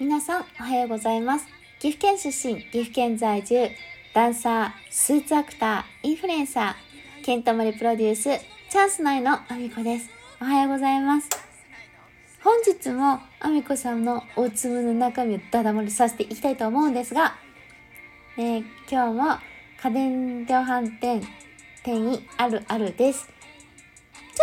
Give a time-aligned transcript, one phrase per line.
[0.00, 1.46] 皆さんおはようございます。
[1.78, 3.68] 岐阜県出身岐阜県在住
[4.14, 8.22] ダンサースーツアクターインフルエンサーケントマリプロデュース
[8.70, 10.08] チャンス内のあみこです。
[10.40, 11.28] おはようございます。
[12.42, 17.36] 本日もあみこさんの大粒の中身をダダ漏れさせていきたいと思うんですが、
[18.38, 19.38] えー、今日も
[19.82, 21.20] 家電量販店
[21.84, 23.28] 店員あるあるです。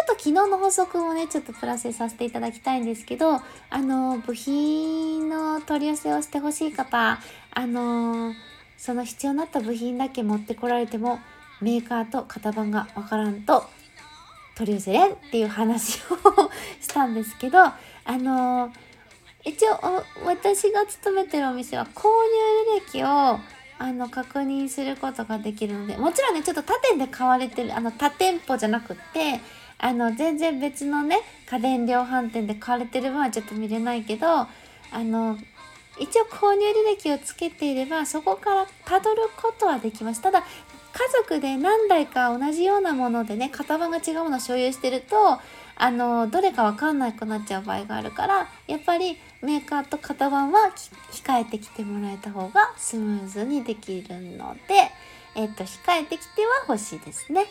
[0.07, 7.19] と昨日の補足もね、ちょっとプラスさせていただきたいんですけど、あの、部品の取り寄せをしてほしい方、
[7.51, 8.33] あの、
[8.77, 11.19] その必要になった部品だけ持ってこられても、
[11.61, 13.65] メーカーと型番がわからんと、
[14.55, 16.51] 取り寄せれんっていう話を
[16.81, 17.73] したんですけど、あ
[18.05, 18.71] の、
[19.43, 23.39] 一応、私が勤めてるお店は購入履歴を
[23.79, 29.39] あの確認することができるのでもちろんねちょっと他店で買われてるあの他店舗じゃなくって
[29.79, 34.47] あの全然別のね家電量販店で買われてる分はちょっと見れないけどあ
[34.93, 35.37] の
[35.99, 40.45] 一応購入履歴をつけていればそこからたどることはできますただ家
[41.23, 45.39] 族で何台か同じようなものでね型番が違うものを所有してると
[45.79, 50.71] あのどれか分かんなくなっちゃう場合があるからやっぱりメーカーと型番は
[51.11, 54.91] 控えてきてもらえた方がスムーズにできるので、
[55.35, 57.45] えっと、控えてきては欲しいですね。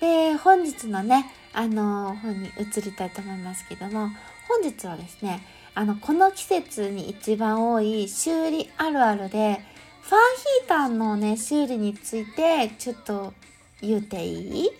[0.00, 4.08] で、本日のね、あの、本に移りたいと思いますけども、
[4.48, 5.42] 本日はですね、
[5.74, 9.60] あの、この季節に一番多い修理あるあるで、
[10.02, 10.20] ファン
[10.62, 13.32] ヒーターのね、修理についてちょっと
[13.80, 14.70] 言うていい？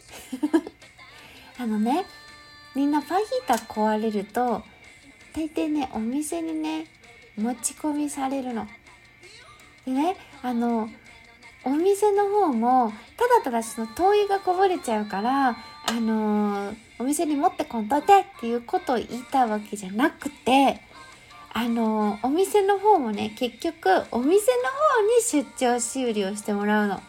[1.58, 2.04] あのね、
[2.74, 4.62] みんなファンヒーター壊れると、
[5.34, 6.86] 大抵ね、お店にね、
[7.36, 8.66] 持ち込みされるの。
[9.84, 10.88] でね、あの、
[11.64, 15.54] お店の方もただただその灯油がこぼれちゃうからあ
[15.92, 20.80] のー、お店に持ってこんといてっていうことを言いたわけじゃなくて
[21.52, 27.02] あのー、お店の方もね結局お店の方に出張修理をしてもらうの。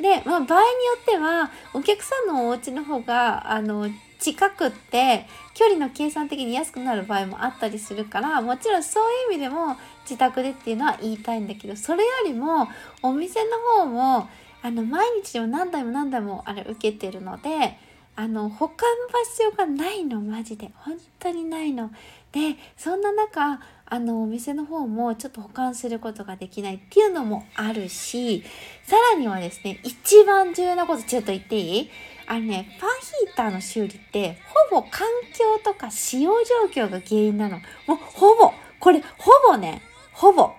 [0.00, 0.64] で、まあ、場合によ
[1.00, 3.88] ってはお客さんのお家の方があの
[4.22, 12.68] 近くって距離の計算的に安くなる場合もあったりするからもちろんそういう意味でも自宅でっていうのは言いたいんだけどそれよりも
[13.02, 14.28] お店の方も
[14.62, 17.76] あの毎日でも何台も何台もあれ受けてるので
[18.14, 20.70] あの保管場所がないのマジで。
[20.74, 21.90] 本当にないの。
[22.32, 28.42] でそんな中あのお店の方もちょっと保管することができないっていうのもあるし
[28.84, 31.90] さらにはですね一番重要なことちょっと言っていい？
[32.26, 34.38] あのねファンヒーターの修理って
[34.70, 36.32] ほぼ環境とか使用
[36.72, 37.58] 状況が原因なの。
[37.86, 38.52] もうほぼ。
[38.80, 39.82] これほぼね。
[40.12, 40.52] ほぼ。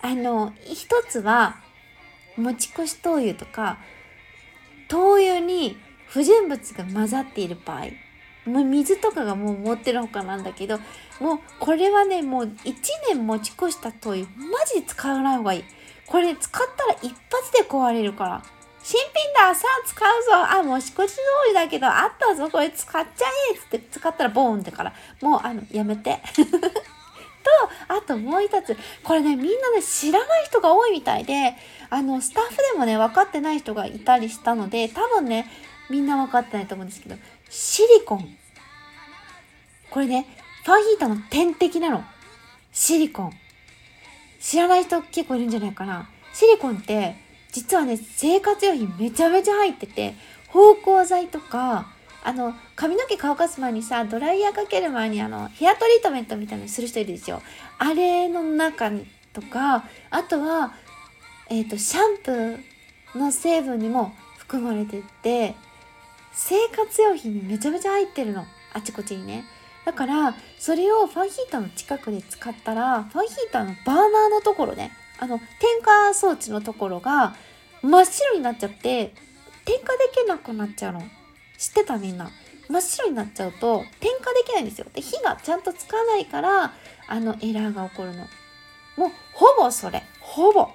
[0.00, 1.56] あの一つは
[2.36, 3.78] 持ち越し灯油とか
[4.88, 5.76] 灯油に
[6.14, 7.86] 不純物が混ざっている場合
[8.48, 10.78] もう水とかがもう持ってるほかなんだけど
[11.20, 12.74] もうこれはねもう1
[13.08, 15.64] 年持ち越した灯油マジで使わない方がいい。
[16.06, 18.42] これ使ったら一発で壊れるから。
[18.82, 20.58] 新品ださあ使うぞ。
[20.58, 24.92] あ持ち越し灯油だけどあったぞこれ使っちゃえっつって使ったらボーンってから。
[25.22, 26.20] もうあのやめて。
[26.44, 27.50] と
[27.88, 28.76] あともう一つ。
[29.02, 31.56] これねみんなね知らない人が多いみたいで
[31.88, 35.50] あのスタッフでもね分かってない人がいたりしたので多分ね
[35.90, 37.16] みんな分かってないと思うんですけど
[37.50, 38.36] シリコン。
[39.90, 40.26] これね
[40.64, 42.04] ファンヒーターの天敵なの。
[42.72, 43.32] シリコン。
[44.40, 46.08] 知らない人結構いるんじゃないかな。
[46.32, 47.16] シリコンって
[47.52, 50.14] 実はね生活用品めちゃめちゃ入ってて
[50.48, 51.86] 芳香剤とか
[52.24, 57.42] あの髪の毛乾かす前にさドライヤーかける前にあのヘアトリートメントみたいなのする人いるでしょ
[57.78, 58.90] あれの中
[59.32, 60.74] とかあとは
[61.48, 65.54] えっ、ー、とシャンプーの成分にも含まれてて
[66.34, 68.44] 生活用品にめちゃめちゃ入ってるの。
[68.72, 69.44] あちこちにね。
[69.84, 74.92] だからそれをファンヒーターの近くで使ったらファンヒーターのバーナーのところね。
[75.20, 77.34] あの点火装置のところが
[77.82, 79.14] 真っ白になっちゃって
[79.64, 81.02] 点火できなくなっちゃうの。
[81.56, 82.30] 知ってたみんな。
[82.68, 84.86] 真っ白になっちゃうと点火できないんですよ。
[84.92, 86.72] で火がちゃんとつかないから
[87.06, 88.26] あのエラーが起こるの。
[88.96, 90.02] もうほぼそれ。
[90.20, 90.68] ほぼ。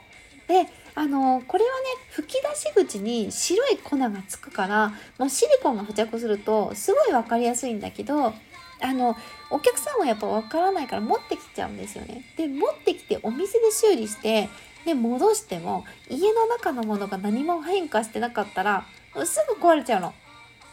[0.48, 8.34] であのこれはね吹き出し口に白い粉がつくからもうシリコンが付着するとすごい分かりやすいんだけど
[8.82, 9.16] あの
[9.50, 12.24] お客さんはやっぱ分からないから持ってきちゃうんですよね。
[12.38, 14.50] で持ってきてお店で修理して
[14.86, 18.86] で戻しても家の中のものが何も変化してなかったら
[19.26, 20.14] すぐ壊れちゃうの。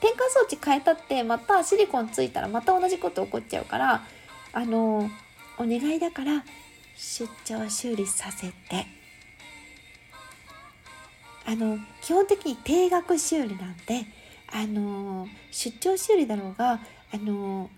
[0.01, 4.05] 点火装置変えたってまたシリコンついたらまた同じこと起こっちゃうから
[4.53, 5.11] あの
[5.59, 6.45] お願いだから
[6.95, 8.87] 出張修理させて
[11.47, 14.07] あの基本的に定額修理なんで
[14.53, 16.81] あの出張修理だろうが
[17.13, 17.71] あの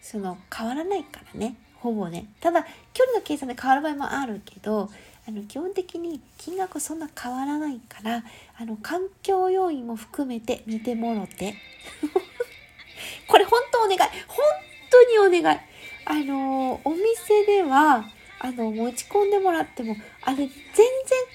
[0.00, 2.26] その変わらないからねほぼね。
[2.40, 2.64] ただ
[2.94, 4.88] 距離の計算で変わる場合もあるけど
[5.26, 8.24] あの基本的に金額そんな変わらないから
[8.56, 11.54] あの環境要因も含めて見てもろて。
[13.26, 13.98] これ本当お願い。
[14.28, 14.44] 本
[14.90, 15.58] 当にお願い。
[16.04, 18.04] あのお店では
[18.44, 20.52] あの持ち込んでもらってもあれ全然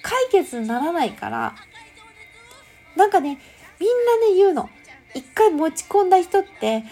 [0.01, 1.56] 解決にならないから
[2.98, 3.39] なんかね
[3.80, 3.89] みん
[4.21, 4.69] なね言うの。
[5.13, 6.83] 一回持ち込んだ人ってえ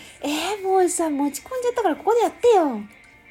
[0.60, 2.82] ー、もうさ持ち込んじゃったからここでやってよ。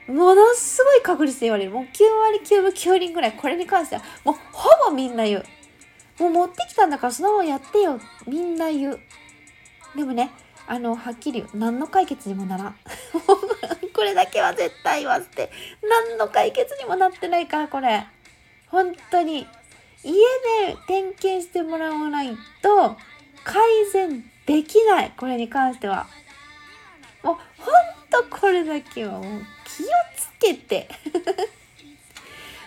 [0.06, 1.70] ものすごい確率で言われる。
[1.70, 1.86] もう9
[2.20, 5.44] 割9分9厘ぐらいこれに関してはもうほぼみんな言う。
[6.18, 7.98] もう持ってきたんだからそのままやってよ。
[8.26, 9.00] みんな言う。
[9.96, 10.30] でもね
[10.66, 11.56] あのはっきり言う。
[11.56, 12.76] 何の解決にもならん。
[13.94, 15.50] これだけは絶対言わせて
[15.82, 18.04] 何の解決にもなってないからこれ。
[18.68, 19.46] 本当に。
[20.02, 22.96] 家で点検してもらわないと
[23.42, 26.06] 改善できないこれに関しては。
[27.22, 27.40] もうほん
[28.10, 29.22] とこれだけはもう
[29.64, 29.86] 気を
[30.16, 30.88] つけて。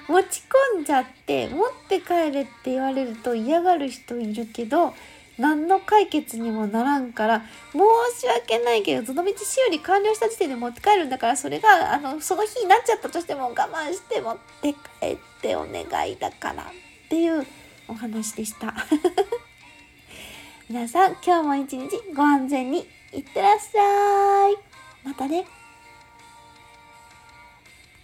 [0.08, 0.42] 持ち
[0.76, 4.94] 込んじゃって持って帰れって言われると嫌がる人いるけど
[5.38, 14.80] 何の解決にもならんから申し訳ないけどその道修理完了した時点で持って帰るんだからそれがあのその日になっちゃったとしても我慢して持って帰
[15.14, 16.66] ってお願いだからっ
[17.10, 17.46] ていう
[17.88, 18.74] お話でした。
[20.70, 24.58] 皆さん今日も一日ご安全にいってらっしゃい。
[25.06, 25.57] またね。